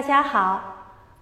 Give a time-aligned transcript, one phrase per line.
[0.00, 0.62] 大家好，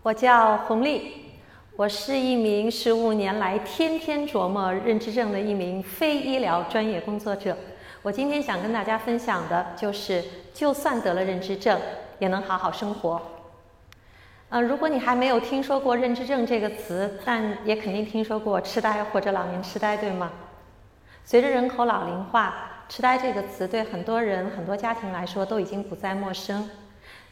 [0.05, 1.33] 我叫洪丽，
[1.75, 7.57] 我是一名十五年来天天琢磨认知症的一名非医疗专业工作者。
[8.03, 10.23] 我今天想跟大家分享的就是，
[10.55, 11.77] 就算得了认知症，
[12.21, 13.21] 也能好好生活。
[14.49, 20.31] 呃，如果你还没有听说过认知症这个词，但也肯定听说过痴呆或者老年痴呆，对吗？
[21.25, 22.55] 随着人口老龄化，
[22.89, 26.71] 痴呆这个词对很多人、很多家庭来说都已经不再陌生。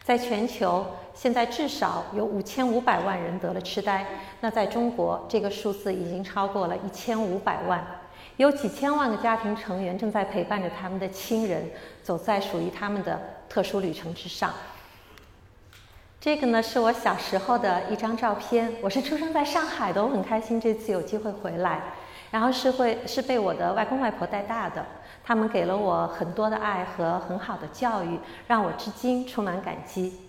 [0.07, 4.07] 在全球，现在至少有五千五百万人得了痴呆。
[4.41, 7.85] 那在中国，这个数字已经超过了一千五百万，
[8.37, 11.69] 有几千万个家庭成员正在陪伴着他们的亲人，
[12.05, 14.53] 走在属于他们的特殊旅程之上。
[16.21, 18.75] 这个呢，是我小时候的一张照片。
[18.81, 21.83] 我是出生在上海的，我很开心这次有机会回来。
[22.31, 24.87] 然后是会是被我的外公外婆带大的。
[25.27, 30.21] 他们给了我很多的爱和很好的教育，让我至今充满感激。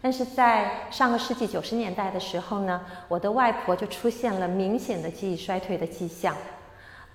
[0.00, 6.36] 但是在上个世纪九十年代的时候呢，我的外婆就出现了明显的记忆衰退的迹象。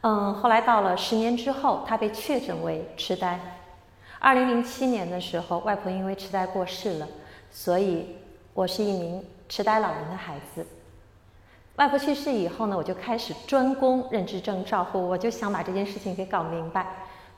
[0.02, 3.40] 嗯，后来到了十年之后，她被确诊为痴呆。
[4.20, 7.08] 二零零七年的时候，外婆因为痴呆过世了，
[7.50, 8.18] 所以
[8.54, 10.68] 我是一名痴呆老人的孩子。
[11.78, 16.86] 外婆去世以后呢，我就开始专攻认知症照护，我就想把这件事情给搞明白。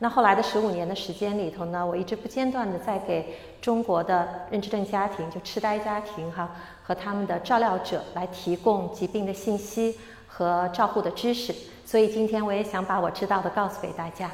[0.04, 9.96] 那后来的十五年的时间里头呢，我一直不间断的在给中国的认知症家庭，就痴呆家庭哈，和他们的照料者来提供疾病的信息
[10.28, 11.54] 和照护的知识。
[11.86, 14.32] 所以今天我也想把我知道的告诉给大家。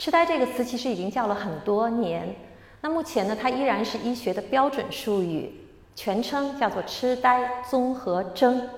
[0.00, 2.34] 痴呆这个词其实已经叫了很多年，
[2.80, 5.48] 那目前呢，它依然是医学的标准术语，
[5.94, 8.68] 全称叫做痴呆综合征。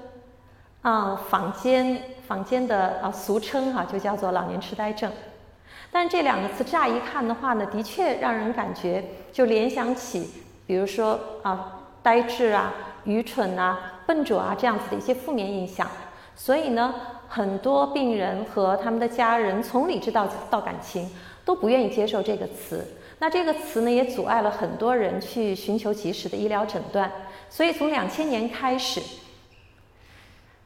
[0.82, 5.10] 啊，坊间坊间的啊俗称哈，就叫做老年痴呆症。
[5.90, 10.28] 但这两个词乍一看的话呢，的确让人感觉就联想起，
[10.66, 15.88] 比如说啊呆滞啊、愚蠢啊、笨拙啊这样子的一些负面印象。
[16.36, 16.94] 所以呢，
[17.26, 21.10] 很多病人和他们的家人从理智到到感情
[21.46, 22.86] 都不愿意接受这个词。
[23.18, 27.10] 那这个词呢，也阻碍了很多人去寻求及时的医疗诊断。
[27.48, 29.00] 所以从两千年开始。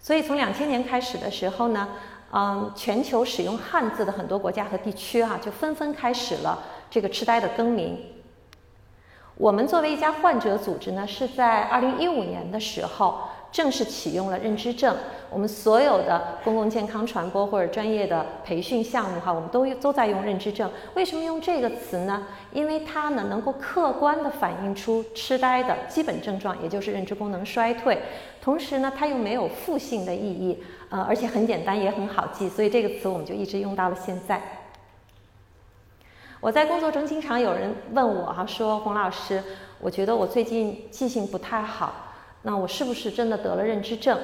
[0.03, 1.89] 所以从两千年开始的时候呢，
[2.33, 6.59] 嗯，全球使用汉字的很多国家和地区啊，就纷纷开始了
[6.91, 7.99] 这个痴呆的更名。
[9.37, 13.21] 我们作为一家患者组织呢，是在二零一五年的时候。
[13.53, 14.97] 正式启用了认知症，
[15.29, 20.71] 我们所有的公共健康传播或者专业的培训项目哈，我们都都在用认知症。
[20.95, 22.27] 为什么用这个词呢？
[22.51, 28.01] 因为它呢能够客观的反映出痴呆的基本症状，也就是认知功能衰退。
[28.43, 34.43] 同时呢，它又没有负性的意义，呃，而且很简单也很好记，所以这个词我们就一直用到了现在。
[36.41, 39.41] 我在工作中经常有人问我哈，说洪老师，
[39.79, 41.95] 我觉得我最近记性不太好。
[42.43, 44.19] 那我是不是真的得了认知症？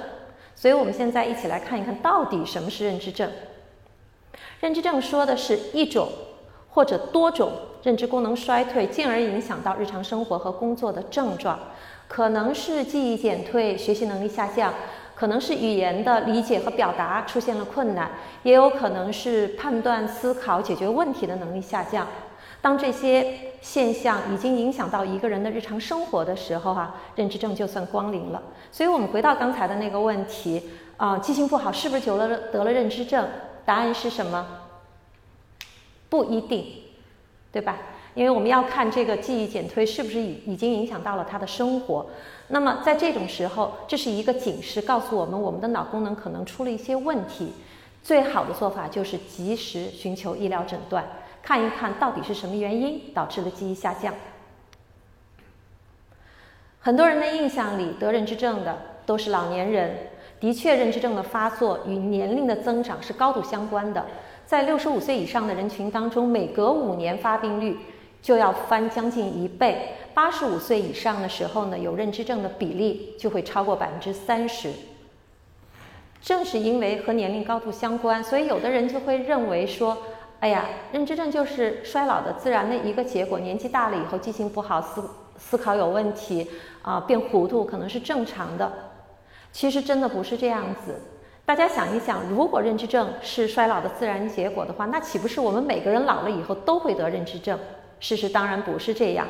[0.56, 3.30] 所以我们现在一起来看一看到底什么是认知症。
[4.58, 6.08] 认知症说的是一种
[6.68, 7.52] 或者多种
[7.84, 11.56] 认知功能衰退，进而影响到日常生活和工作的症状，
[12.08, 14.72] 可能是记忆减退、学习能力下降，
[15.14, 18.10] 可能是语言的理解和表达出现了困难，
[18.42, 22.06] 也有可能是判断、思考、解决问题的能力下降。
[22.60, 28.42] 当这些现象已经影响到一个人的日常生活的时候，哈，认知症就算光临了。
[28.72, 30.62] 所以，我们回到刚才的那个问题，
[30.96, 33.28] 啊，记性不好是不是久了得了认知症？
[33.64, 34.44] 答案是什么？
[36.08, 36.64] 不一定，
[37.52, 37.76] 对吧？
[38.14, 42.06] 因为我们要看这个记忆减退是不是已已经影响到了他的生活。
[42.48, 47.52] 那么，在这种时候，这是一个警示，告诉我们我们的脑功能可能出了一些问题。
[48.02, 51.04] 最好的做法就是及时寻求医疗诊断。
[51.42, 54.14] 看一看到底是什么原因导致了记忆下降。
[56.80, 60.08] 很多人的印象里，得认知症的都是老年人。
[60.40, 64.06] 的确，认知症的发作与年龄的增长是高度相关的。
[64.46, 67.76] 在六十五岁以上的人群当中，每隔五年发病率
[68.22, 69.94] 就要翻将近一倍。
[70.14, 74.72] 八十五岁以上的时候呢，有认知症的比例就会超过百分之三十。
[76.20, 79.96] 正是因为和年龄高度相关，所以有的人就会认为说。
[80.40, 83.40] 哎呀，认知症就是衰老的自然的一个结果。
[83.40, 85.02] 年纪大了以后，记性不好，思
[85.36, 86.48] 思考有问题，
[86.80, 88.72] 啊，变糊涂，可能是正常的。
[89.50, 90.94] 其实真的不是这样子。
[91.44, 97.58] 大家想一想，如果认知症是衰老的自然结果的话，那岂不是我们每个人老了以后都会得认知症？
[98.00, 99.26] 事实当然不是这样。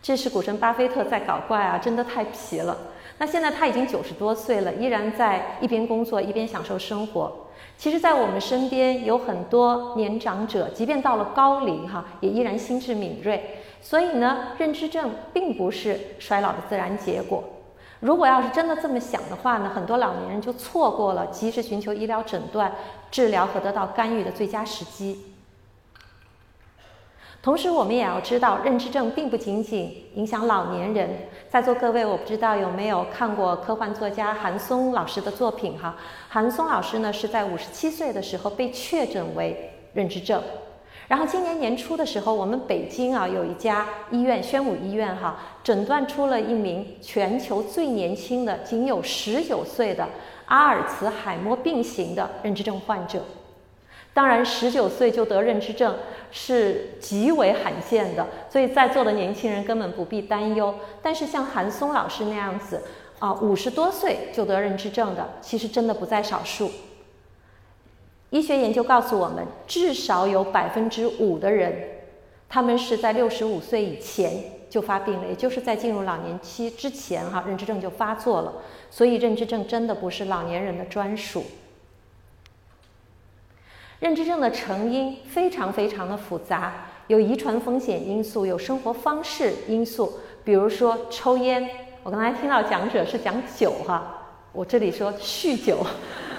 [0.00, 2.76] 这是股神巴菲特在搞怪啊，真的太皮了。
[3.18, 7.46] 那现在他已经九十多岁了，依然在一边工作一边享受生活。
[7.78, 13.58] 其实，在我们身边有很多年长者，即便到了高龄哈，也依然心智敏锐。
[13.80, 17.44] 所以呢，认知症并不是衰老的自然结果。
[18.00, 22.72] 如果要是真的这么想的话呢，很多老年人就错过了及时寻求医疗诊断、
[23.10, 25.31] 治疗和得到干预的最佳时机。
[27.42, 31.10] 同时，我们也要知道，认知症并不仅仅影响老年人。
[31.50, 35.96] 在座各位，我不知道有没有看过科幻作家韩松老师的作品哈？
[36.28, 40.40] 韩松老师呢是在五十七岁的时候被确诊为认知症。
[41.08, 50.08] 然后今年年初的时候，我们北京啊有一家医院宣武医院哈，诊断出了一名全球最年轻的，仅有十九岁的
[50.46, 53.20] 阿尔茨海默病型的认知症患者。
[54.14, 55.96] 当然，十九岁就得认知症
[56.30, 60.74] 是极为罕见的，所以在座的年轻人根本不必担忧。
[61.00, 62.82] 但是像韩松老师那样子
[63.18, 66.70] 啊，五十多岁就得认知症的，其实真的不在少数。
[68.28, 71.74] 医学研究告诉我们，至少有百分之五的人，
[72.48, 74.30] 他们是在六十五岁以前
[74.68, 78.52] 就发病了，也就是在进入老年期之前，哈，认知症就发作了。
[78.90, 81.44] 所以，认知症真的不是老年人的专属。
[84.02, 86.72] 认知症的成因非常非常的复杂，
[87.06, 91.70] 有遗传风险因素，有生活方式因素，比如说抽烟。
[92.02, 95.86] 我刚才听到讲者是讲酒，哈，我这里说酗酒，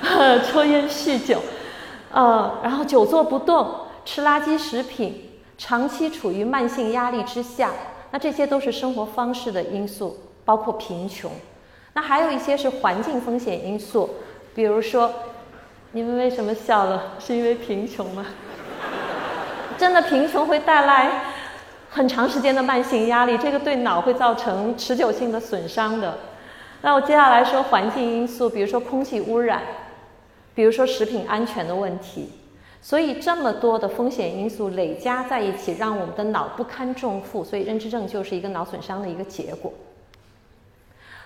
[0.52, 1.40] 抽烟酗酒。
[2.12, 3.74] 呃，然后久坐不动，
[4.04, 7.72] 吃垃圾食品，长期处于慢性压力之下，
[8.12, 11.32] 那这些都是生活方式的因素，包括贫穷。
[11.94, 14.10] 那还有一些是环境风险因素，
[14.54, 15.10] 比如说，
[15.96, 17.14] 你们为什么笑了？
[17.20, 18.26] 是因为贫穷吗？
[19.78, 21.22] 真的贫穷会带来
[21.92, 26.18] 很长时间的慢性压力，这个对脑会造成持久性的损伤的。
[26.82, 29.62] 那我接下来说环境因素，比如说空气污染。
[30.56, 32.30] 比如说食品安全的问题，
[32.80, 39.74] 所以这么多的风险因素累加在一起，让我们的脑不堪重负，所以认知症就是一个脑损伤的一个结果。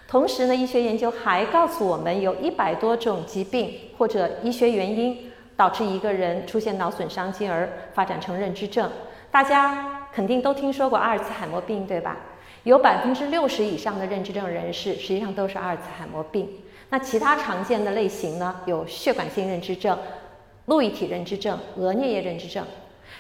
[0.07, 8.89] 同时呢，医学研究还告诉我们，有一百多种疾病或者医学原因导致一个人出现脑损伤，进而发展成认知症。
[9.29, 12.15] 大家肯定都听说过阿尔茨海默病，对吧？
[12.63, 16.49] 有百分之六十以上的认知症人士实际上都是阿尔茨海默病。
[16.89, 18.61] 那其他常见的类型呢？
[18.65, 19.97] 有血管性认知症、
[20.67, 22.65] 路易体认知症、额颞叶认知症。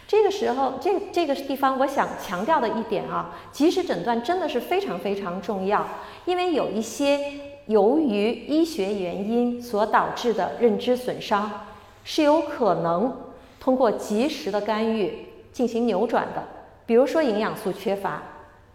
[0.07, 5.85] 这个时候，这这个地方，我想强调的一点啊，及时诊断真的是非常非常重要。
[6.23, 7.19] 因为有一些
[7.65, 11.67] 由于医学原因所导致的认知损伤，
[12.05, 13.13] 是有可能
[13.59, 16.41] 通过及时的干预进行扭转的。
[16.85, 18.23] 比如说营养素缺乏，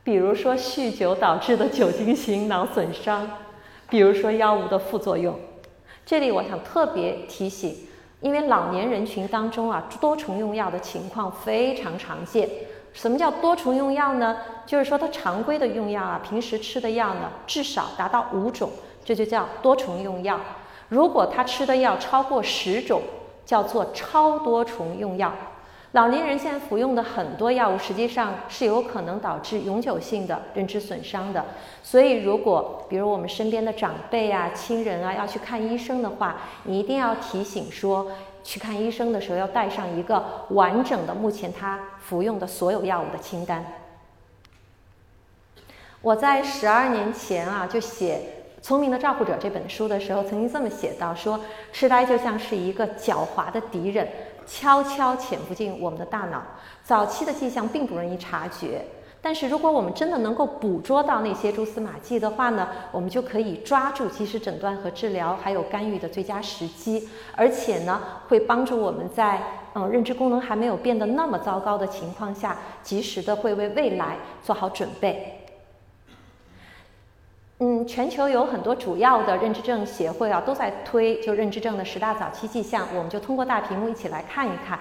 [0.04, 3.26] 比如说酗酒导致的酒精型脑损伤。
[3.88, 5.38] 比如说药物的副作用，
[6.04, 7.74] 这里我想特别提醒，
[8.22, 12.48] 因为老年人群当中啊，多重用药的情况非常常见。
[12.94, 14.36] 什么叫多重用药呢？
[14.64, 18.70] 就是说他常规的用药啊，平时吃的药呢，至少达到五种，
[19.04, 20.38] 这就叫多重用药。
[20.88, 23.02] 如果他吃的药超过十种，
[23.44, 25.32] 叫做超多重用药。
[25.92, 31.44] 老年人现在服用的很多药物，实际上是有可能导致永久性的认知损伤的。
[31.82, 38.10] 所以，如果比如我们身边的长辈啊、亲人啊要去看医生的话，你一定要提醒说，
[38.42, 43.62] 去看医生的时候要带上一个完整的目前他服用的所有药物的清单。
[46.00, 48.18] 我在十二年前啊，就写
[48.64, 51.38] 《聪明的照顾者》这本书的时候，曾经这么写到说，
[51.70, 54.08] 痴呆就像是一个狡猾的敌人。
[54.46, 56.42] 悄悄潜伏进我们的大脑，
[56.82, 58.84] 早期的迹象并不容易察觉。
[59.24, 67.08] 但是，如果我们真的能够捕捉到那些蛛丝马迹的话呢，我们就可以抓住及时诊断和治疗，还有干预的最佳时机。
[67.36, 69.40] 而且呢，会帮助我们在
[69.74, 75.41] 嗯认知功能还没有变得那么糟糕的情况下，及时的会为未来做好准备。
[77.64, 82.88] 嗯，全球有很多主要的认知症协会啊，都在推就认知症的十大早期迹象。
[82.92, 84.76] 我们就通过大屏幕一起来看一看。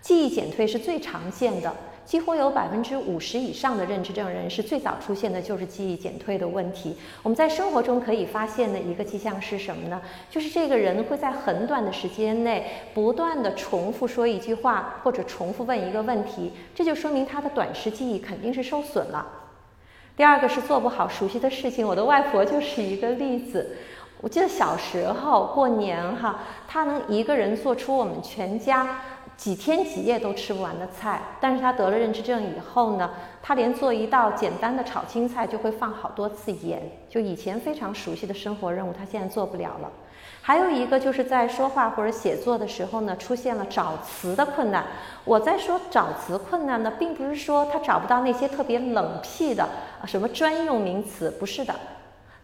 [0.00, 1.74] 记忆减退是最常见的，
[2.04, 6.96] 几乎有百分之五十以上的认知症人士最早出现的就是记忆减退的问题。
[7.24, 10.00] 我们在生活中可以发现的一个迹象是什么呢？
[10.30, 19.26] 就是这个人会在很短的时间内不断的重复说一句话，或者重复问一个问题，这就说明他的短时记忆肯定是受损了。
[20.16, 23.76] 第二个是做不好熟悉的事情，我的外婆就是一个例子。
[24.20, 26.38] 我记得小时候过年哈，
[26.68, 29.00] 她能一个人做出我们全家
[29.36, 31.20] 几天几夜都吃不完的菜。
[31.40, 33.10] 但是她得了认知症以后呢，
[33.42, 39.90] 她连做一道简单的炒青菜就会放好多次盐，就以前非常熟悉的生活任务，她现在做不了了。
[40.44, 44.84] 还有一个就是在说话或者写作的时候呢，出现了找词的困难。
[45.24, 49.68] 我在说找词困难呢，并不是说他找不到那些特别冷僻的
[50.04, 51.72] 什么专用名词，不是的，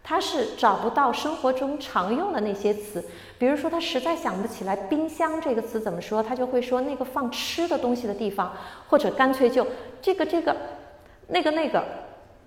[0.01, 3.03] 他是找不到生活中常用的那些词。
[3.37, 8.53] 比如说，他实在想不起来“冰箱”这个词怎么说，他就会说那个放吃的东西的地方，
[8.87, 9.67] 或者干脆就
[10.01, 10.55] 这个这个
[11.27, 11.83] 那个那个，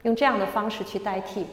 [0.04, 1.46] 用这样的方式去代替。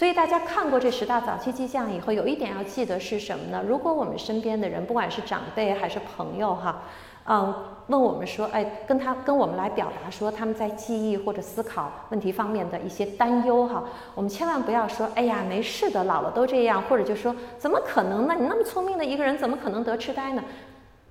[0.00, 3.62] 所以大家看过这十大早期迹象以后，有一点要记得是什么呢？
[3.68, 6.84] 如果我们身边的人，不管是长辈还是朋友，哈，
[7.26, 7.54] 嗯，
[7.88, 18.34] 问我们说，哎，跟他跟我们来表达说他们在记忆或者思考问题方面的一些担忧，哈，我们千万不要说，哎呀，没事的，老了都这样，或者就说，怎么可能呢？
[18.40, 20.42] 你那么聪明的一个人，怎么可能得痴呆呢？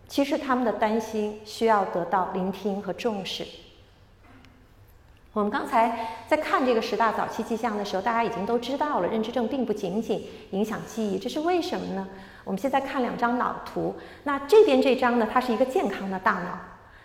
[0.07, 3.45] 其实他们的担心需要得到聆听和重视。
[5.39, 12.05] 我们刚才在看这个十大早期迹象的时候，大家已经都知道了，认知症并不仅仅影响记忆，这是为什么呢？
[12.43, 16.59] 我们现在看两张脑图，那这边这张呢，它是一个健康的大脑，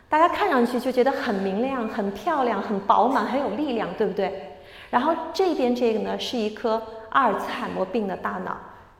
[0.09, 4.57] 大家看上去就觉得很明亮、很漂亮、很饱满、很有力量，对不对？
[4.91, 8.57] 然后这边这个呢，是一颗阿尔茨海默病的大脑，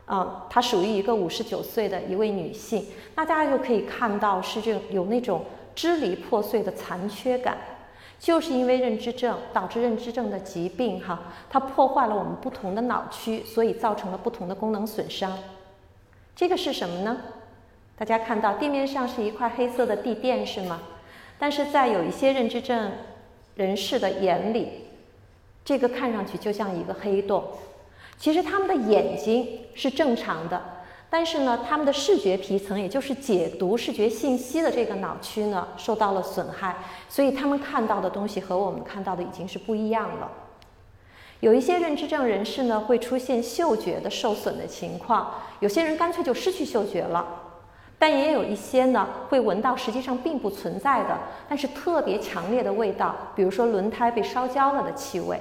[0.07, 2.87] 嗯，它属于一个五十九岁的一位女性，
[3.17, 7.57] 那大家就可以看到是这种有那种支离破碎的残缺感。
[8.18, 15.38] 就是因为认知症导致认知症的疾病，哈，它破坏了我们不同的脑区，所以造成了不同的功能损伤。
[16.35, 17.16] 这个是什么呢？
[17.97, 20.80] 大家看到地面上是一块黑色的地垫，是吗？
[21.38, 22.92] 但是在有一些认知症
[23.56, 24.87] 人士的眼里，
[25.64, 27.44] 这个看上去就像一个黑洞。
[28.16, 30.74] 其实他们的眼睛是正常的。
[31.16, 36.75] 但是呢，他们的视觉皮层，也就是解读视觉信息的这个脑区呢，受到了损害，
[37.09, 40.28] 所以他们看到的东西和我们看到的已经是不一样了。
[41.38, 47.25] 有一些认知症人士呢，会出现嗅觉的受损的情况，有些人干脆就失去嗅觉了，
[47.97, 51.16] 但也有一些呢，会闻到实际上并不存在的，
[51.49, 55.40] 但是特别强烈的味道，比如说轮胎被烧焦了的气味。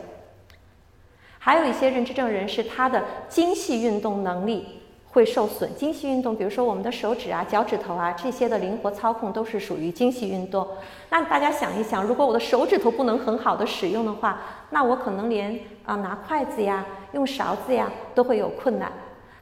[1.39, 4.82] 还有一些认知症人士，他的精细运动能力。
[5.13, 5.73] 会受损。
[5.75, 10.67] 精细运动，比如说我们的手指啊、脚趾头啊这些的灵活操控，都是属于精细运动。
[11.09, 14.41] 那大家想一想，如果我的手指头不能很好的使用的话，
[14.71, 18.91] 那我可能连啊拿筷子呀、用勺子呀都会有困难。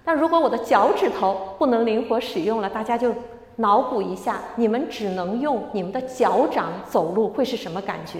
[0.03, 3.13] 那如果我的脚趾头不能灵活使用了，大家就
[3.55, 8.19] 脑补一下，你们只能用你们的脚掌走路会是什么感觉？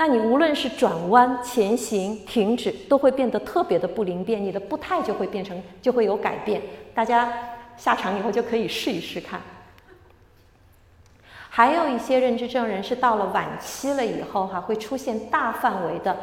[0.00, 6.62] 那你无论是转弯、前行、停止，都会变得特别的不灵便，你的步态就会变成就会有改变。
[6.94, 7.32] 大家
[7.76, 9.40] 下场以后就可以试一试看。
[11.50, 16.16] 还有一些认知症人是到了晚期了以后，哈，会出现大范围的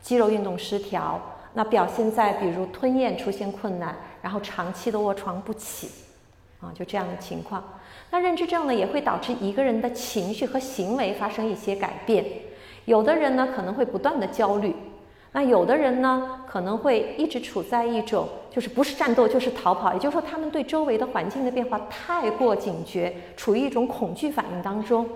[0.00, 1.20] 肌肉运动失调，
[1.54, 5.90] 那表现在比如吞咽出现困难，然后长期的卧床不起，
[6.60, 7.80] 啊，就这样的情况。
[8.12, 12.24] 那认知症呢，也会导致一个人的情绪和行为发生一些改变。
[12.86, 14.74] 有的人呢可能会不断的焦虑，
[15.32, 25.06] 那有的人呢可能会一直处在一种就是不是战斗就是逃跑，也就是说他们对周围的环境的变化太过警觉，处于一种恐惧反应当中。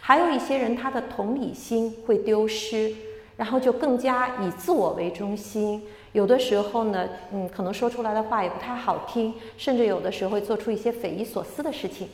[0.00, 2.92] 还有一些人他的同理心会丢失，
[3.36, 12.08] 然后就更加以自我为中心，有的时候呢，嗯，可能说出来的话也不太好听，甚至有的时候会做出一些匪夷所思的事情。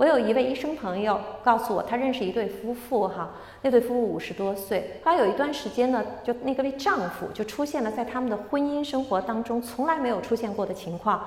[0.00, 11.22] 我有一位医生朋友告诉我，他认识一对夫妇，哈，那对夫妇五十多岁，后来有一段时间呢，就那个位丈夫就出现了在他们的婚姻生活当中从来没有出现过的情况，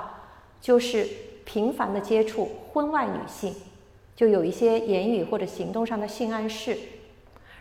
[0.59, 1.07] 就是
[1.45, 3.53] 频繁的接触婚外女性，
[4.15, 6.75] 就有一些言语或者行动上的性暗示，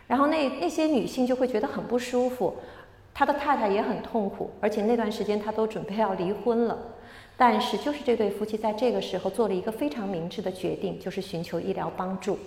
[0.07, 2.55] 然后那那些女性就会觉得很不舒服，
[3.13, 6.75] 他的太太也很痛苦，而且那段时间他都准备要离婚了。
[7.45, 12.39] 但是，就是这对夫妻在这个时候做了一个非常明智的决定，就是寻求医疗帮助。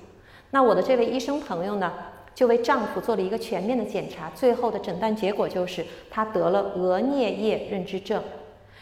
[0.50, 1.92] 那我的这位医生朋友呢，
[2.34, 8.22] 就为丈夫做了一个全面的检查，最后的诊断结果就是他得了额颞叶认知症。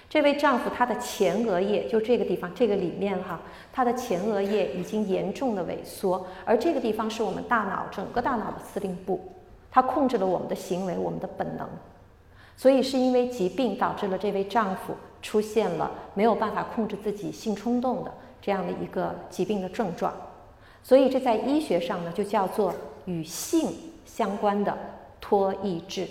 [0.09, 3.41] 这位丈夫他的前额叶就这个地方，这个里面哈，
[3.73, 9.21] 他的前额叶已经严重的萎缩，而这个地方是我们大脑整个大脑的司令部，
[9.69, 11.69] 它控制了我们的行为，我们的本能。
[12.57, 14.95] 所以是因为疾病导致了这位丈夫。
[15.25, 18.13] 出现了没有办法控制自己性冲动的
[18.43, 20.13] 这样的一个疾病的症状，
[20.83, 22.75] 所以这在医学上呢就叫做
[23.07, 23.73] 与性
[24.05, 24.77] 相关的
[25.23, 26.07] 脱抑制。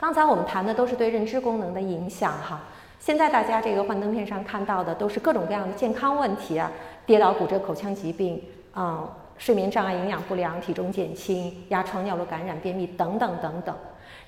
[0.00, 2.62] 刚才我们谈的都是对认知功能的影响哈，
[2.98, 6.72] 现在大家这个幻灯片上看到的都是各种各样的健康问题啊，
[7.04, 8.42] 跌倒、骨折、口腔疾病，
[8.74, 13.76] 嗯，睡眠障碍、营养不良、体重减轻、压疮、尿路感染、便秘等等等等。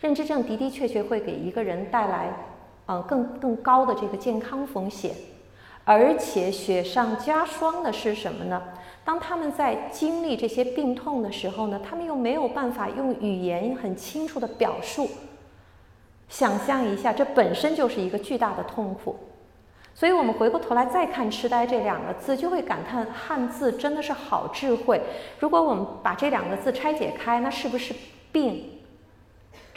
[0.01, 2.33] 认知症的的确确会给一个人带来。
[2.87, 5.15] 嗯更更高的这个健康风险。
[5.85, 8.61] 而且雪上加霜的是什么呢？
[9.05, 15.09] 当他们在经历这些病痛的时候呢，他们又没有办法用语言很清楚的表述。
[16.29, 19.15] 想象一下，这本身就是一个巨大的痛苦。
[19.95, 25.01] 所以我们回过头来再看“痴呆”这两个字，就会感叹汉字真的是好智慧。
[25.39, 27.95] 如果我们把这两个字拆解开，那是不是
[28.33, 28.80] 病、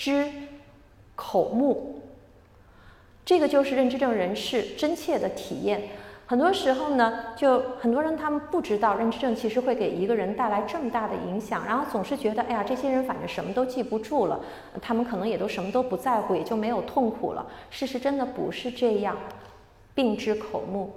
[0.04, 0.30] 知、
[1.16, 2.02] 口、目？
[3.24, 5.82] 这个就是认知症人士真切的体验。
[6.26, 14.38] 很多时候呢，就很多人他们不知道认知症其实会给一个人带来这么大的影响，然后总是觉得，哎呀，这些人反正什么都记不住了，
[14.82, 17.48] 他们可能也都什么都不在乎，也就没有痛苦了。
[17.70, 19.18] 事实真的不是这样，
[19.96, 20.92] 病之口目，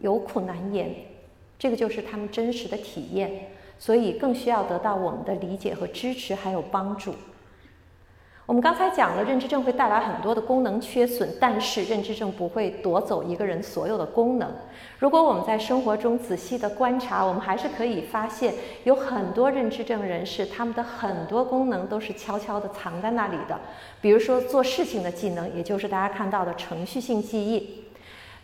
[0.00, 0.92] 有苦难言，
[1.56, 3.30] 这个就是他们真实的体验，
[3.78, 7.14] 所以更需要得到我们的理解和支持，还有帮助。
[8.50, 14.52] 我们刚才讲了，认知症会带来很多的功能缺损，但是认知症不会夺走一个人所有的功能。
[14.98, 18.52] 如果我们在生活中仔细的观察，我们还是可以发现，
[18.82, 23.56] 有很多认知症人士，他们的很多功能都是悄悄地藏在那里的。
[24.00, 27.84] 比如说做事情的技能，也就是大家看到的程序性记忆；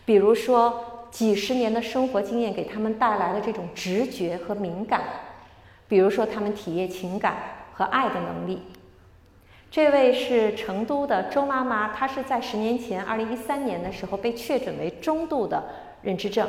[0.04, 5.00] 比如说几十年的生活经验给他们带来的这种直觉和敏感；
[5.88, 7.34] 比如说他们体验情感
[7.74, 8.62] 和爱的能力。
[9.70, 15.62] 这位是成都的周妈妈，她是在十年前，二零一三年的时候被确诊为中度的
[16.02, 16.48] 认知症。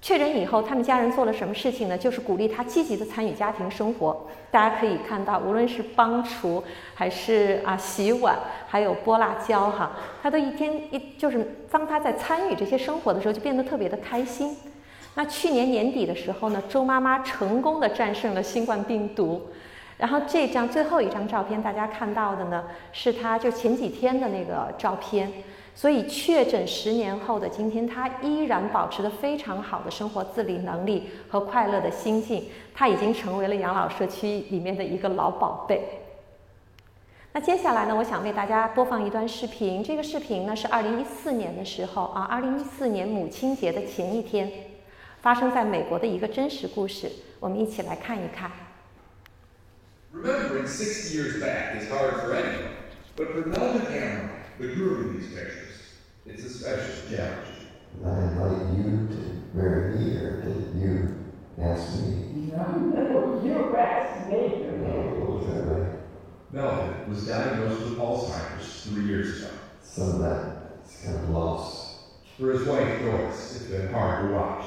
[0.00, 1.96] 确诊以后，他们家人做了什么事情呢？
[1.96, 4.26] 就是鼓励她积极的参与家庭生活。
[4.50, 6.62] 大家可以看到，无论是帮厨，
[6.94, 8.38] 还是啊洗碗，
[8.68, 14.54] 还有剥辣椒，哈，她都一天一就是当她在参与这些生活的时候，就变得特别的开心。
[15.14, 19.40] 那去年年底的时候呢，周妈妈成功的战胜了新冠病毒。
[19.96, 25.32] 然后这张最后一张照片，大家看到的呢，是他就前几天的那个照片。
[25.76, 32.44] 所以确诊十年后的今天，他依然保持着非常好的生活自理能力和快乐的心境。
[32.72, 35.82] 他已经成为了养老社区里面的一个老宝贝。
[37.32, 39.82] 那接下来呢，我想为大家播放一段视频。
[39.82, 44.48] 这个视频呢是二零一四年的时候啊，二零一四年母亲节的前一天，
[45.22, 47.10] 发生在美国的一个真实故事。
[47.40, 48.48] 我们一起来看一看。
[50.14, 52.76] Remembering 60 years back is hard for anyone,
[53.16, 55.82] but for Melvin Cameron, the guru of these pictures,
[56.24, 57.48] it's a special challenge.
[57.98, 61.16] Did I invite you to marry me, or did you
[61.60, 62.52] ask me?
[62.52, 64.36] No, no, you asked me.
[64.86, 65.98] Oh, was that right?
[66.52, 69.50] Melvin was diagnosed with Alzheimer's three years ago.
[69.82, 71.96] Some of that's kind of lost.
[72.38, 74.64] For his wife, Doris, it's been hard to watch.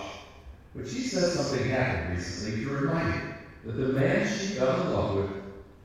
[0.76, 3.34] But she said something happened recently to remind him
[3.66, 5.37] that the man she fell in love with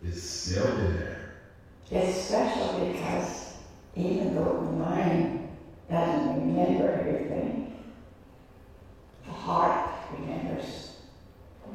[0.05, 1.35] is still there.
[1.91, 3.55] It's special because
[3.95, 5.49] even though the mind
[5.91, 7.77] doesn't remember everything,
[9.27, 10.97] the heart remembers.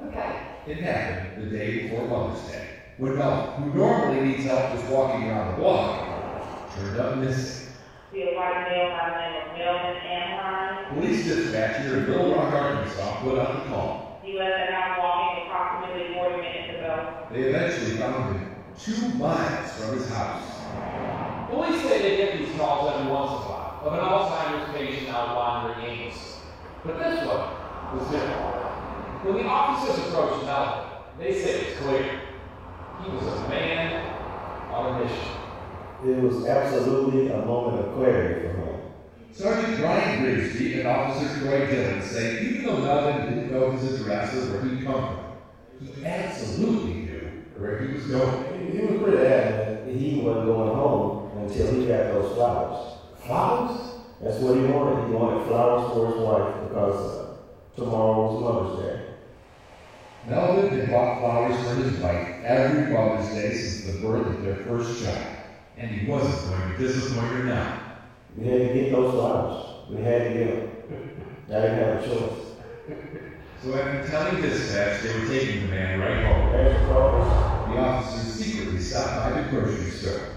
[0.08, 0.42] Okay.
[0.68, 5.30] It happened the day before Mother's Day, when Melvin, who normally needs help just walking
[5.30, 7.68] around the block, turned up missing.
[8.12, 10.96] See a white male by the name of Melvin Anaheim.
[10.96, 14.20] Police dispatch here in Little Rock, Arkansas put out the call.
[14.24, 16.57] He left the house walking approximately 40 minutes ago.
[17.32, 20.44] They eventually found him two miles from his house.
[21.50, 25.10] Police say they get these calls every once in a while of an Alzheimer's patient
[25.10, 26.42] out wandering aimlessly.
[26.86, 28.58] But this one was different.
[29.26, 30.86] When the officers approached Melvin,
[31.20, 32.22] they said it's clear.
[33.04, 34.16] He was a man
[34.72, 35.28] on a mission.
[36.06, 38.80] It was absolutely a moment of clarity for him.
[39.34, 44.34] Sergeant Brian Grigsby and Officer Troy Dillon say even though Melvin didn't know his address
[44.36, 45.27] or where he'd come from,
[45.80, 48.72] he absolutely knew where he was going.
[48.72, 52.98] He, was pretty adamant that he wasn't going home until he got those flowers.
[53.26, 53.72] Flowers?
[54.22, 55.08] That's what he wanted.
[55.08, 57.38] He wanted flowers for his wife because uh,
[57.76, 59.02] tomorrow was Mother's Day.
[60.28, 64.56] Melvin had bought flowers for his wife every Mother's Day since the birth of their
[64.56, 65.38] first child,
[65.78, 67.74] and he wasn't going to disappoint her now.
[68.36, 69.56] We had to get those flowers.
[69.90, 70.64] We had to get them.
[71.50, 72.48] I didn't have a choice.
[73.64, 76.52] So after telling dispatch they were taking the man right home,
[77.74, 80.30] the officers secretly stopped by the grocery store.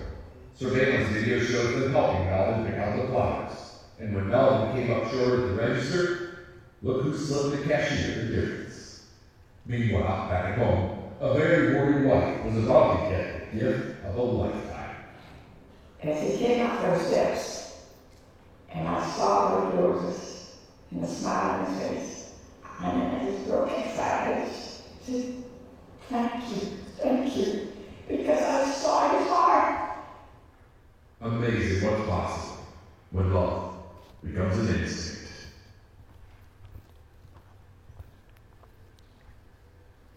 [0.54, 3.52] Surveillance video shows them helping Melvin pick out the flowers.
[3.98, 6.46] And when Melvin came up short at the register,
[6.80, 9.04] look who slipped the cashier the difference.
[9.66, 14.22] Meanwhile, back home, a very worried wife was about to get the gift of a
[14.22, 14.96] lifetime.
[16.02, 17.84] As he came up those steps,
[18.70, 20.56] and I saw the roses
[20.90, 22.19] and the smile on his face,
[22.82, 24.28] and I just broke inside.
[24.28, 25.44] I just said,
[26.08, 27.68] thank you, thank you,
[28.08, 29.98] because I saw his heart.
[31.20, 32.64] Amazing what's possible
[33.12, 33.74] when love
[34.22, 35.18] becomes an instinct.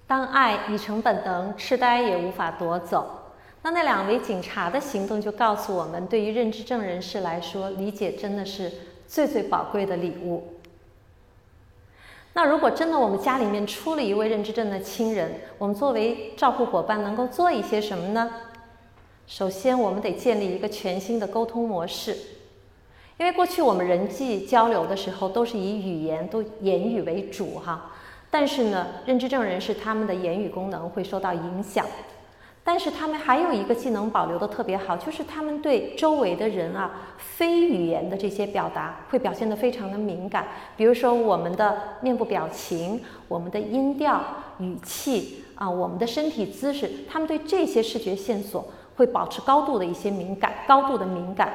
[0.06, 3.34] 当爱已成本能，痴呆也无法夺走。
[3.64, 8.72] 那那两位警察的行动就告诉我们，对于认知症人士来说，理解真的是
[9.08, 10.53] 最最宝贵的礼物。
[12.36, 18.30] 那如果真的我们家里面出了一位认知症的亲人，我们作为照护伙伴能够做一些什么呢？
[19.28, 22.18] 首先，我们得建立一个全新的沟通模式，
[23.18, 27.92] 因为过去我们人际交流的时候都是以语言、都言语为主哈。
[28.32, 31.86] 但是呢，认知症人士他们的言语功能会受到影响。
[32.66, 40.48] 但是他们还有一个技能保留的特别好，就是他们对周围的人啊，非语言的这些表达会表现得非常的敏感。
[40.78, 44.24] 比如说我们的面部表情、我们的音调、
[44.60, 51.52] 语气啊、我们的身体姿势，他们对这些视觉线索会保持高度的一些敏感，高度的敏感。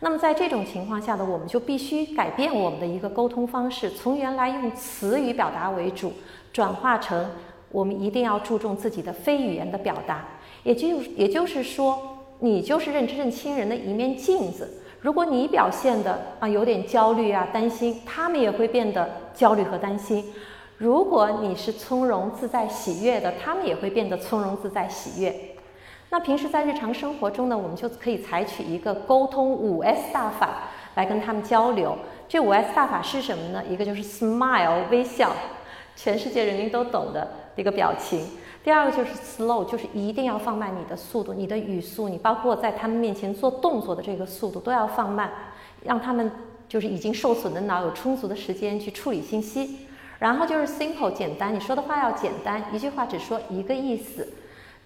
[0.00, 6.12] 那么在这种情况下呢，我们就必须改变我们的一个沟通方式，从原来用词语表达为主，
[6.52, 7.30] 转化成
[7.70, 10.22] 我们一定要注重自己的非语言的表达。
[10.64, 14.82] 也就也就是说，你就是认知认亲人的一面镜子。
[15.00, 20.24] 如果你表现的啊有点焦虑啊担心，他们也会变得焦虑和担心；
[20.78, 25.34] 如果你是从容自在喜悦的，他们也会变得从容自在喜悦。
[26.08, 30.62] 那平时在日常生活中呢，我们就可以采取一个沟通五 S 大法
[30.94, 31.98] 来跟他们交流。
[32.26, 33.62] 这五 S 大法是什么呢？
[33.68, 35.32] 一个就是 smile 微笑，
[35.94, 38.26] 全世界人民都懂的一个表情。
[38.64, 45.30] 第二个就是 slow，就是一定要放慢你的速度，你的语速，你包括在他们面前做动作的这个速度都要放慢，
[45.82, 46.32] 让他们
[46.66, 49.80] 就是已经受损的脑有充足的时间去处理信息。
[50.18, 54.26] 然后就是 simple，简单，你说的话要简单，一句话只说一个意思。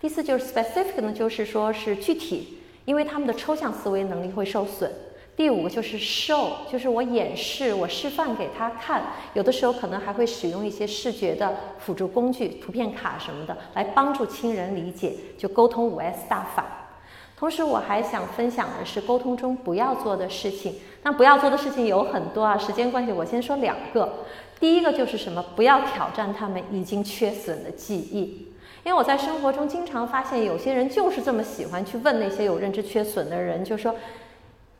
[0.00, 4.90] 第四就是 specific 呢，就是说是具体，因为他们的抽象思维能力会受损。
[5.38, 9.00] 第五个就是 show，就是我演示，我示范给他看。
[9.34, 16.88] 有的时候可能还会使用一些视觉的辅助工具，图片卡什么的，来帮助亲人理解，就沟通五 S 大法。
[17.36, 20.74] 同时，我还想分享的是沟通中不要做的事情。
[21.04, 24.12] 那不要做的事情有很多啊，时间关系，我先说两个。
[24.58, 25.40] 第一个就是什么？
[25.54, 28.48] 不要挑战他们已经缺损的记忆。
[28.82, 33.94] 因为我在生活中经常发现，有些人就是这么喜欢去问那些有认知缺损的人，就说。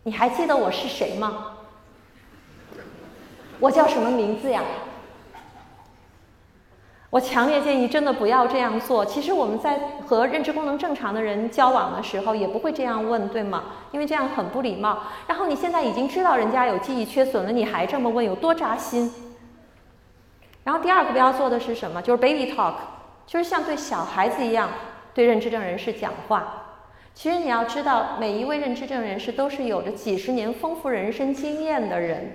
[0.09, 1.49] 你还记得我是谁吗？
[3.61, 4.63] 我叫什么名字呀？
[7.11, 9.05] 我强烈建议真的不要这样做。
[9.05, 13.65] 其实我们在和认知功能正常的人交往的时候，也不会这样问，对吗？
[13.93, 15.03] 因为这样很不礼貌。
[15.27, 19.13] 然后你现在已经知道人家有记忆缺损了，你还这么问，有多扎心？
[20.65, 22.01] 然后第二个不要做的是什么？
[22.01, 22.77] 就是 baby talk，
[23.27, 24.71] 就是像对小孩子一样
[25.13, 26.65] 对认知症人士讲话。
[27.19, 32.31] 其实你要知道，每一位认知症人士都是有着几十年丰富人生经验的人，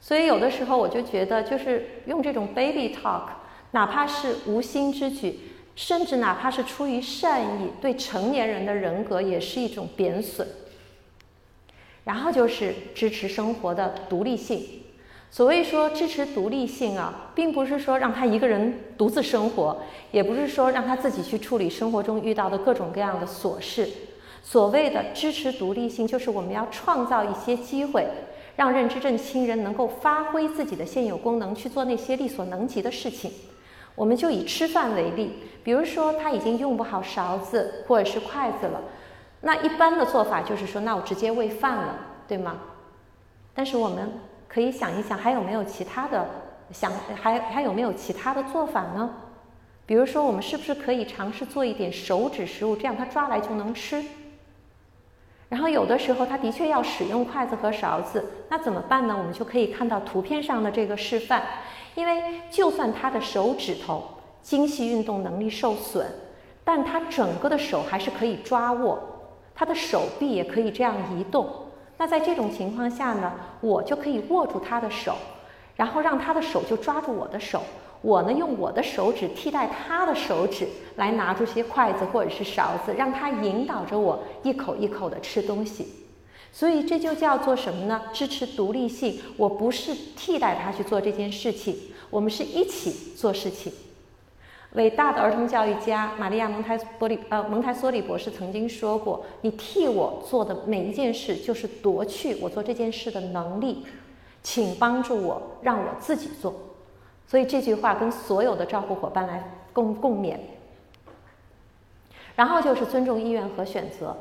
[0.00, 3.24] 所以有的时候我就觉得，就是用这种 baby talk，
[3.72, 5.38] 哪怕是无心之举，
[5.76, 10.48] 甚至哪怕是出于善意，对成年人的人格也是一种贬损。
[12.04, 14.77] 然后就是支持生活的独立性。
[15.30, 19.76] 所谓说支持独立性啊，并不是说让他一个人独自生活，
[20.10, 23.86] 也不是说让他自己去处理生活中遇到的各种各样的琐事。
[24.42, 28.08] 所谓的支持独立性，就是我们要创造一些机会，
[28.56, 33.30] 让认知症亲人能够发挥自己的现有功能，去做那些力所能及的事情。
[33.94, 38.80] 我们就以吃饭为例，比如说他已经用不好勺子或者是筷子了，
[39.42, 42.56] 那一般的做法就是说，那我直接喂饭了，对吗？
[43.52, 44.10] 但是我们。
[44.48, 46.26] 可以想一想，还有没有其他的
[46.72, 49.10] 想，还还有没有其他的做法呢？
[49.86, 54.02] 比如说，我们是不是可以尝试做一点手指食物，这样他抓来就能吃？
[55.48, 59.14] 然后有的时候他的确要使用筷子和勺子，那怎么办呢？
[59.16, 61.42] 我们就可以看到图片上的这个示范，
[61.94, 64.04] 因为就算他的手指头
[64.42, 66.06] 精细运动能力受损，
[66.64, 68.98] 但他整个的手还是可以抓握，
[69.54, 71.48] 他的手臂也可以这样移动。
[71.98, 75.16] 那在这种情况下呢，我就可以握住他的手，
[75.74, 77.60] 然后让他的手就抓住我的手，
[78.02, 85.88] 我呢用我的手指替代他的手指来拿出些筷子或者是勺子，让他引导着我一口一口的吃东西。
[86.52, 88.00] 所以这就叫做什么呢？
[88.12, 89.20] 支持独立性。
[89.36, 91.76] 我不是替代他去做这件事情，
[92.10, 93.72] 我们是一起做事情。
[94.78, 103.84] 伟大的儿童教育家玛利亚蒙台波利呃蒙台梭利博士曾经说过：“你替我做的每一件事，就是夺去我做这件事的能力，
[104.40, 106.54] 请帮助我，让我自己做。”
[107.26, 110.36] 所以这句话跟所有的照顾伙伴来共共勉。
[112.36, 114.16] 然后就是尊重意愿和选择。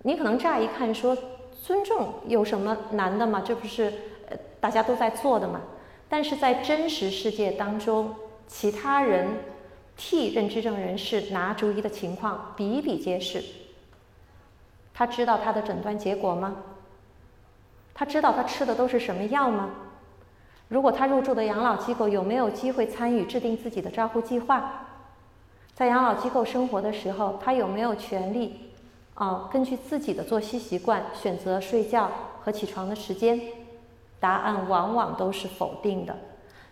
[0.00, 1.14] 你可能乍一看说
[1.62, 3.42] 尊重有什么难的吗？
[3.44, 3.92] 这不是
[4.30, 5.60] 呃大家都在做的吗？
[6.08, 8.14] 但是在真实世界当中，
[8.46, 9.28] 其他人
[9.96, 13.42] 替认知症人士拿主意的情况比比皆是。
[14.92, 16.56] 他知道他的诊断结果吗？
[17.92, 19.70] 他知道他吃的都是什么药吗？
[20.68, 24.86] 如果他入住的养老机构有没有机会参与制定自己的照护计划？
[25.74, 28.70] 在养老机构生活的时候，他有没有权利
[29.14, 32.10] 啊根据自己的作息习惯选择睡觉
[32.42, 33.40] 和起床的时间？
[34.20, 36.16] 答案往往都是否定的。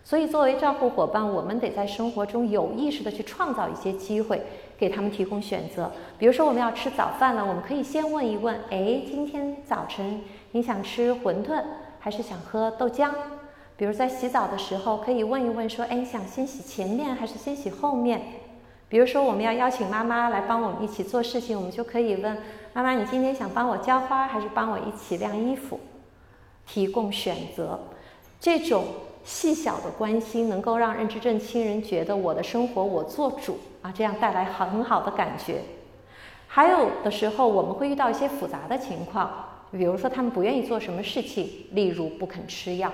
[0.05, 4.41] 所以，作为照护伙伴，我们得在生活中有意识的去创造一些机会，
[4.77, 5.89] 给他们提供选择。
[6.19, 11.63] 比如说，我们要吃早饭了，我们可以先问一问：哎，今天早晨你想吃馄饨
[11.99, 13.11] 还是想喝豆浆？
[13.77, 18.21] 比如在洗澡的时候，可以问一问说：哎，想先洗前面还是先洗后面？
[18.89, 22.37] 比如说，我们要邀请妈妈来帮我们一起做事情，我们就可以问
[22.73, 25.79] 妈妈：你今天想帮我浇花还是帮我一起晾衣服？
[26.67, 27.79] 提供选择，
[28.41, 28.83] 这种。
[29.23, 35.61] 细小的关心能够让认知症亲人觉得我的生活我做主啊，这样带来很好的感觉。
[36.47, 39.31] 还有的时候我们会遇到一些复杂的情况，
[39.71, 42.91] 比如说他们不愿意做什么事情，例如不肯吃药。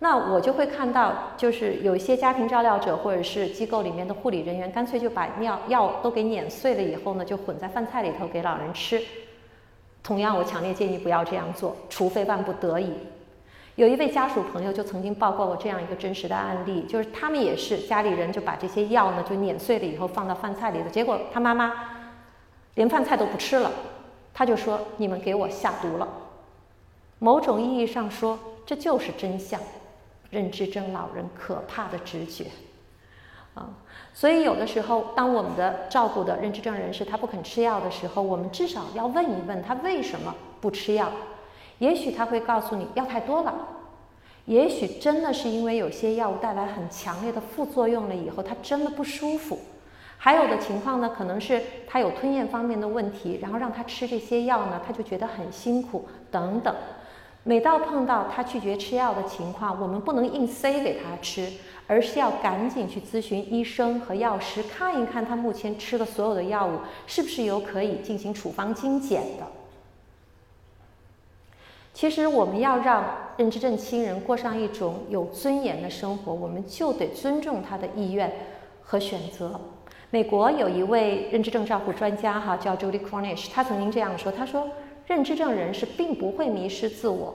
[0.00, 9.00] 那我就会看到，就是有一些家庭照料者或者是机构里面的护理人员，干脆就把尿药都给碾碎了以后呢，就混在饭菜里头给老人吃。
[10.02, 12.92] 同样，我强烈建议不要这样做，除非万不得已。
[13.76, 21.72] 有一位家属朋友就曾经报告过这样一个真实的案例，就是他们也是家里人就把这些药呢就碾碎了以后放到饭菜里的，结果他妈妈
[22.74, 23.70] 连饭菜都不吃了，
[24.32, 26.06] 他就说你们给我下毒了。
[27.18, 29.60] 某种意义上说，这就是真相，
[30.30, 32.46] 认知症老人可怕的直觉
[33.54, 33.70] 啊。
[34.12, 41.10] 所以有的时候，当我们的照顾的认知症人士他不肯吃药的时候，我们至少要问一问他为什么不吃药。
[41.78, 43.54] 也许他会告诉你药太多了，
[44.46, 49.58] 也许真的是因为有些药物带来很强烈的副作用了以后，他真的不舒服。
[50.16, 56.74] 还有的情况呢，可能是他有吞咽方面的问题，然后让他吃这些药呢，他就觉得很辛苦等等。
[57.42, 61.52] 每到碰到他拒绝吃药的情况，我们不能硬塞给他吃，
[61.86, 69.46] 而是要赶紧去咨询医生和药师，看一看他目前吃的所有的药物是不是有可以进行处方精简的。
[71.94, 73.04] 其实，我们要让
[73.36, 78.32] 认知症亲人过上一种有尊严的生活，我们就得尊重他的意愿
[78.82, 79.60] 和选择。
[80.10, 84.68] 美国有一位认知症照护专家，哈，叫 Judy Cornish，他曾经这样说：“他说，
[85.06, 87.32] 认知症人士并不会迷失自我，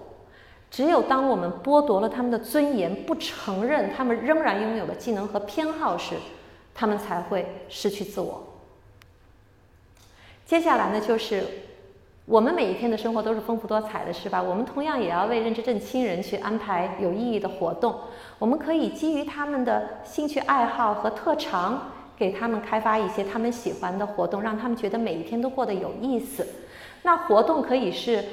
[0.69, 6.15] 只有当我们剥夺了他们的尊严，不承认他们仍然拥有的技能和偏好时，
[6.75, 8.43] 他们才会失去自我。”
[10.45, 11.45] 接下来呢，就是。
[12.29, 14.39] 我们每一天的生活都是丰富多彩的，是吧？
[14.39, 17.95] 我们同样也要为认知症亲人去安排有意义的活动。
[18.37, 21.81] 我们可以基于他们的兴趣爱好和特长，
[22.15, 26.45] 给他们开发一些他们喜欢的活动，让他们觉得每一天都过得有意思。
[27.01, 28.23] 那活动可以是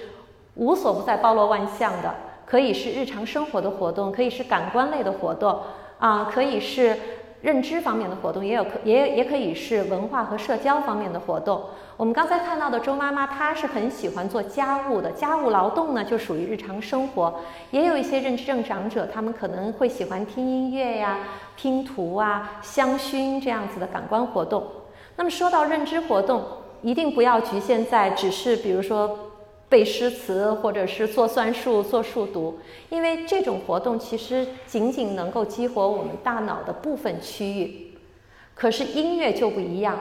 [0.56, 5.59] 无所不在、包罗万象的，可以是日常生活的活动，可以是感官类的活动，
[5.98, 6.94] 啊，可以是
[7.42, 11.62] 认知方面的活动，也有可也也可以是文化和社交方面的活动。
[11.96, 15.11] 我们刚才看到的周妈妈，她是很喜欢做家务的。
[15.12, 17.40] 家务劳动呢，就属于日常生活。
[17.70, 21.20] 也有一些认知症长者，他们可能会喜欢听音乐呀、
[21.57, 24.64] 拼图啊、香薰这样子的感官活动。
[25.16, 26.42] 那么说到认知活动，
[26.83, 29.18] 一定不要局限在只是比如说
[29.68, 37.92] 背诗词，或者是做算术、做数独，因为这种活动其实仅仅能够激活我们大脑的部分区域。
[38.55, 39.98] 可是音乐就不一样。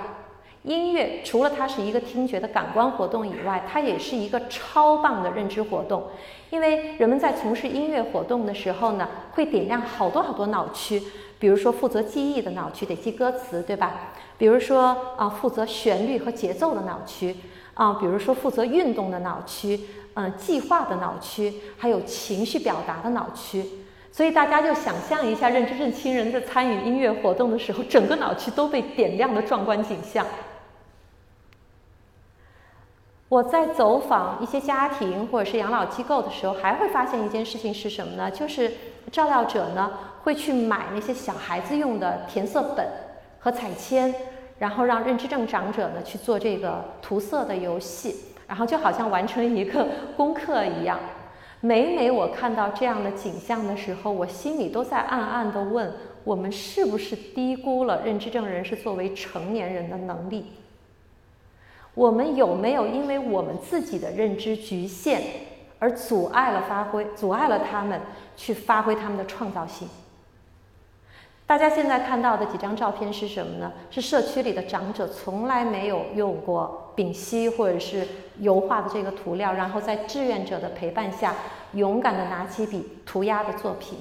[0.64, 6.04] 音乐除了它是一个听觉的感官活动以外，它也是一个超棒的认知活动。
[6.50, 11.02] 因为人们在从事音乐活动的时候呢，会点亮好多好多脑区，
[11.38, 14.14] 比如说负责记忆的脑区得记歌词，对吧？
[14.40, 17.36] 比如说啊，负责旋律和节奏的脑区
[17.76, 19.80] 啊，比如说负责运动的脑区，
[20.16, 23.64] 嗯，计划的脑区，还有情绪表达的脑区。
[24.12, 30.26] 所以大家就想象一下，认知症亲人在参与音乐活动的时候，整个脑区都被点亮的壮观景象。
[33.28, 38.32] 我在走访一些家庭或者是养老机构的时候，还会发现一件事情是什么呢？
[38.32, 38.72] 就是
[39.12, 39.92] 照料者呢
[40.24, 42.88] 会去买那些小孩子用的填色本
[43.40, 44.14] 和彩铅，
[44.58, 48.16] 然后让认知症长者呢去做这个涂色的游戏，
[48.48, 51.00] 然后就好像完成一个功课一样。
[51.62, 55.92] 每每我看到这样的景象的时候，我心里都在暗暗的问：
[56.24, 60.46] 我们是不是低估了认知症人士作为成年人的能力？
[61.96, 65.22] 我们有没有因为我们自己的认知局限
[65.80, 68.00] 而阻碍了发挥，阻碍了他们
[68.36, 69.88] 去发挥他们的创造性？
[71.48, 73.72] 大家现在看到的几张照片是什么呢？
[73.92, 78.08] 是社区里的长者从来没有用过丙烯或者是
[78.40, 81.36] 油画的这个涂料，然后在志愿者的陪伴下，
[81.74, 84.00] 勇敢地拿起笔涂鸦的作品。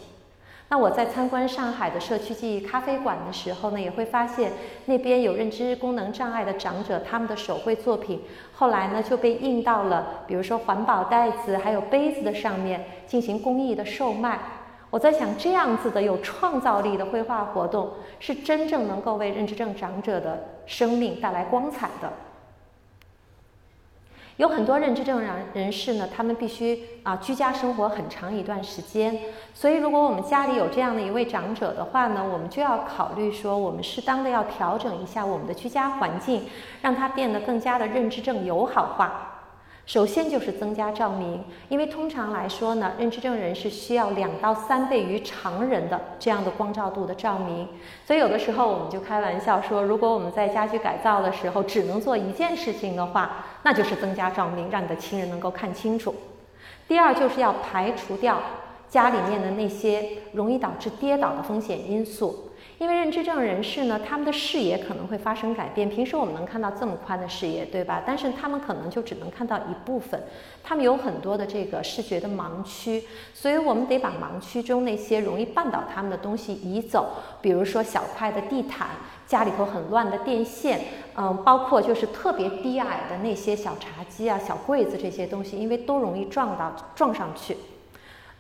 [0.71, 4.51] 那我在参观上海的社区记忆咖啡馆的时候呢，也会发现
[4.87, 8.23] 那边有认知功能障碍的长者，他们的手绘作品
[8.55, 14.39] 后来呢就被印到了，比如说环保袋子还有杯子的上面进行公益的售卖。
[14.95, 22.13] 我在想，这样子的有创造力的绘画活动，是真正能够为认知症长者的生命带来光彩的。
[24.37, 29.19] 有很多认知症人人士呢，他们必须啊居家生活很长一段时间，
[29.53, 36.47] 所以如果我们家里有这样的一位长者的话呢，我们就要考虑说，我们适当的要调整一下我们的居家环境，
[36.83, 39.34] 让它变得更加的认知症友好化。
[39.87, 47.69] 首先就是增加照明，因为通常来说呢，认知症人士需要两到三倍于常人的这样的光照度的照明，
[48.07, 56.15] 所以有的时候我们就开玩笑说，如果我们在家居改造的时候只能做一件事情的话，那就是增加照明，让你的亲人能够看清楚。
[56.89, 58.41] 第二就是要排除掉
[58.89, 62.51] 家里面的那些容易导致跌倒的风险因素。
[62.79, 65.89] 因为认知症人士呢，他们的视野可能会发生改变。
[65.89, 68.03] 平时我们能看到这么宽的视野，对吧？
[68.05, 70.21] 但是他们可能就只能看到一部分，
[70.63, 77.07] 他们有很多的这个视觉的盲区，所以我们得把盲区中那些容易绊倒他们的东西移走，
[77.41, 78.89] 比如说小块的地毯、
[79.27, 80.81] 家里头很乱的电线，
[81.15, 87.57] 嗯，包括就是特别低矮的那些小茶几啊、小柜子这些东西，因为都容易撞到撞上去。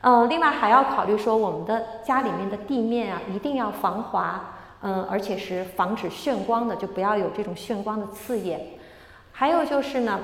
[0.06, 8.60] 嗯，另外还要考虑说，我们的家里面的地面啊，一定要防滑，嗯，而且是防止眩光的，就不要有这种眩光的刺眼。
[9.32, 10.20] 还有就是呢，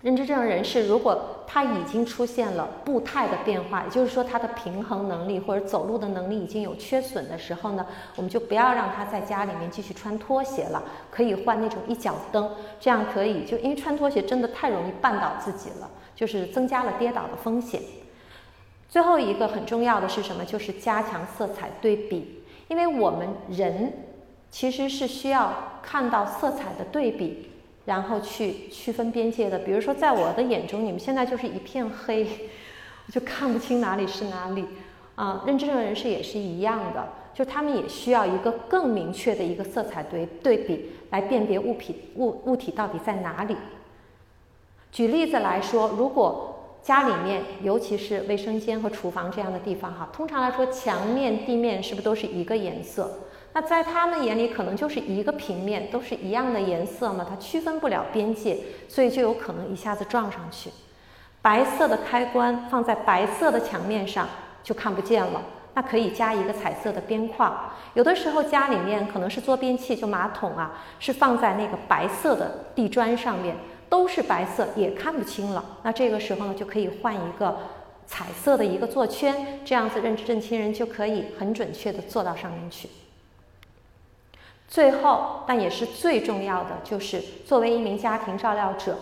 [0.00, 7.84] 认知症人士如果他已经出现了步态的变化，也就是说他的平衡能力或者走路的能力已经有缺损的时候呢，
[8.16, 17.78] 我们就不要让他在家里面继续穿拖鞋了，可以换那种一脚蹬，这样可以就因为穿拖鞋真的太容易绊倒自己了，就是增加了跌倒的风险。
[18.88, 20.44] 最后一个很重要的是什么？
[20.44, 23.92] 就是加强色彩对比，因为我们人
[24.50, 27.50] 其实是需要看到色彩的对比，
[27.84, 29.58] 然后去区分边界的。
[29.58, 32.26] 比如说，在我的眼中，你们现在就是一片黑，
[33.06, 34.64] 我 就看不清哪里是哪里。
[35.16, 43.56] 啊，认知症人士也是一样的，就他们也需要一个更明确的一个色彩对对比，来辨别物品物物体到底在哪里。
[44.92, 46.47] 举例子来说，如果
[46.82, 53.10] 家里面，尤其是卫生间和厨房这样的地方，哈，通常来说，墙面、地面是不是都是一个颜色？
[53.52, 58.56] 那在他们眼里，可能就是一个平面，都是一样的颜色嘛，它区分不了边界，
[58.88, 60.70] 所以就有可能一下子撞上去。
[61.42, 64.26] 白色的开关放在白色的墙面上
[64.62, 65.42] 就看不见了，
[65.74, 67.70] 那可以加一个彩色的边框。
[67.94, 73.56] 有的时候家里面可能是坐便器，就马桶啊，是放在那个白色的地砖上面。
[73.88, 75.78] 都是白色，也看不清了。
[75.82, 77.58] 那这个时候呢，就可以换一个
[78.06, 82.88] 彩色的一个座圈，这样子认知症亲人就可以很准确的坐到上面去。
[84.66, 88.98] 最后，但也是最重要的，就是作为一名家庭照料者，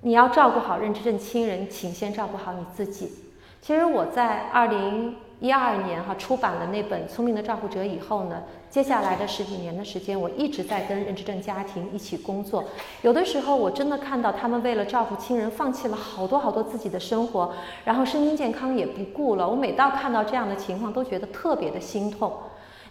[0.00, 3.12] 你要照顾好认知症亲人，请先照顾好你自己。
[3.60, 5.16] 其实我在二零。
[5.38, 12.64] 一二年哈出版了那本《聪明的照顾者》以后呢，接下来的十几年的时间，我一直在跟认知症家庭一起工作。
[13.02, 17.52] 有的时候我真的看到他们为了照顾亲人，放弃了好多好多自己的生活，
[17.84, 19.46] 然后身心健康也不顾了。
[19.46, 22.32] 我每到看到这样的情况，都觉得特别的心痛。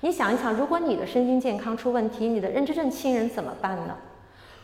[0.01, 3.95] 你想一想，如果你的身心健康出问题，你的认知症亲人怎么办呢？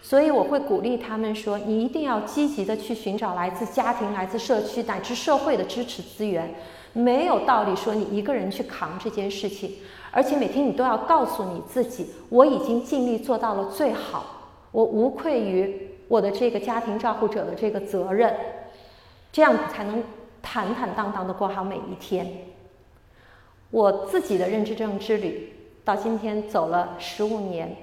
[0.04, 6.54] 所以我会鼓励他们说，你一定要积极的去寻找来自家庭、来自社区乃至社会的支持资源。
[6.94, 9.76] 没有道理说你一个人去扛这件事情，
[10.12, 14.26] 而且每天你都要告诉你自己，我已经尽力做到了最好，
[14.72, 18.36] 我无愧于我的这个家庭照顾者的这个责任，
[19.32, 20.04] 这样才能
[20.42, 22.28] 坦坦荡荡的过好每一天。
[23.70, 25.54] 我自己的认知症之旅
[25.86, 27.76] 到今天走了十五年，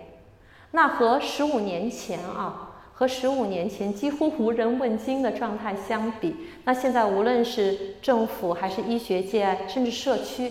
[0.73, 2.67] 那和十五年前啊。
[2.99, 6.35] 和十五年前几乎无人问津的状态相比，
[6.65, 10.51] 那现在无论是政府还是医学界，甚至社区，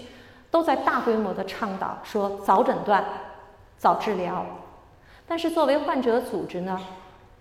[0.50, 3.04] 都在大规模的倡导说早诊断、
[3.78, 4.46] 早治疗。
[5.28, 6.80] 但是作为患者组织呢，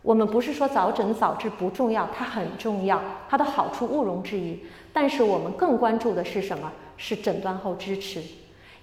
[0.03, 4.59] 我们不是说早诊早治不重要，它很重要，它的好处毋庸置疑。
[4.93, 6.73] 但是我们更关注的是什么？
[6.97, 8.21] 是诊断后支持。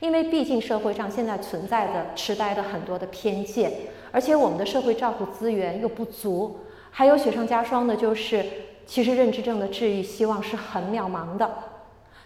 [0.03, 3.71] 因为毕竟社会上现在存在的痴呆的很多的偏见，
[4.11, 6.57] 而且我们的社会照顾资源又不足，
[6.91, 8.45] 还有雪上加霜的就是，
[8.85, 11.49] 其实认知症的治愈希望是很渺茫的。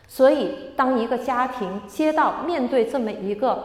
[0.07, 3.63] 所以，当一个家庭接到面对这么一个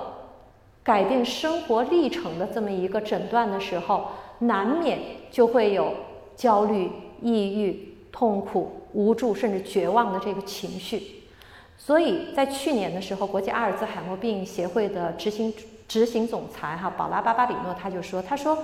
[0.83, 4.09] 改变生活历程的这么一个诊断的时候，
[4.41, 4.99] 难免
[5.31, 5.91] 就会有
[6.37, 6.91] 焦虑、
[7.23, 11.22] 抑郁、痛苦、无助，甚至绝望的这个情绪。
[11.85, 15.53] 所以在去年的时候，国际阿尔兹海默病协会的执行
[15.89, 18.57] 执行总裁哈宝拉巴巴里诺他就说：“他说，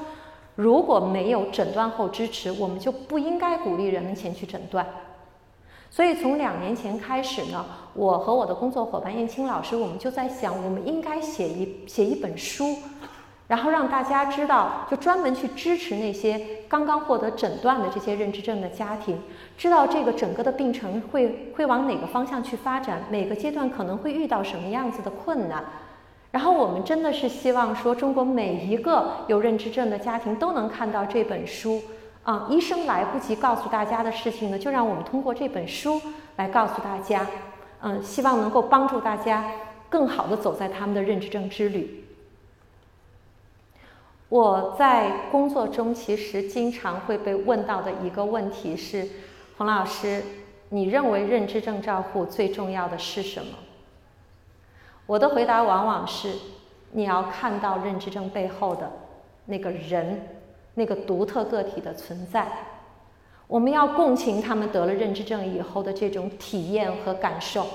[0.54, 4.86] 如果没有诊断后支持，我们就不应该鼓励人们前去诊断。
[5.90, 12.76] 所以从两年前开始呢，我和我的工作伙伴燕青老师，我们就在想，我们应该写一写一本书。”
[13.48, 16.38] 然后让大家知道，就专门去支持那些
[16.68, 19.18] 刚刚获得诊断的这些认知症的家庭，
[19.56, 25.64] 知道这个整个的病程会会往哪个方向去发展，每个阶段可能会遇到什么样子的困难。
[26.30, 31.80] 然后我们真的是希望说，中国每一个有认知症的家庭都能看到这本书。
[32.24, 35.98] 啊，医生来不及告诉大家的事情呢，就让我们通过这本书
[36.36, 37.26] 来告诉大家。
[37.80, 39.42] 嗯，希望能够帮助大家
[39.88, 42.04] 更好的走在他们的认知症之旅。
[44.28, 49.08] 我在工作中其实经常会被问到的一个问题是：
[49.56, 50.22] 洪老师，
[50.68, 53.52] 你认为认知症照护最重要的是什么？
[55.06, 56.34] 我的回答往往是：
[56.92, 58.92] 你要看到认知症背后的
[59.46, 60.28] 那个人，
[60.74, 62.46] 那个独特个体的存在。
[63.46, 67.66] 我们要共情他们得了认知症以后的这种体验和感受，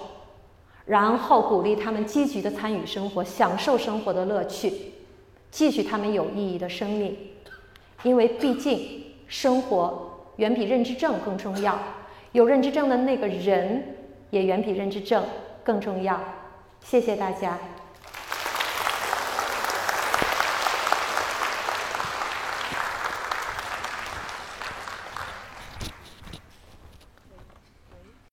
[0.86, 4.94] 然后鼓励他们积极的参与生活，享受生活的乐趣。
[5.54, 7.16] 继续他们有意义的生命，
[8.02, 11.78] 因为毕竟生活远比认知症更重要，
[12.32, 13.96] 有认知症的那个人
[14.32, 15.24] 也远比认知症
[15.64, 16.20] 更重要。
[16.82, 17.60] 谢谢大家。